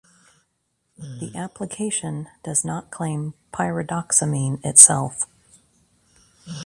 [0.97, 5.27] The application does not claim pyridoxamine itself.